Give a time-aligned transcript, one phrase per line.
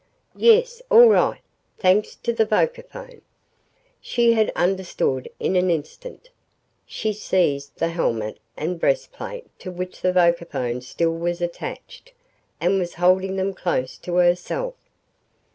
[0.39, 1.41] "Yes all right,
[1.77, 3.21] thanks to the vocaphone."
[4.01, 6.31] She had understood in an instant.
[6.87, 12.13] She seized the helmet and breastplate to which the vocaphone still was attached
[12.59, 14.73] and was holding them close to herself.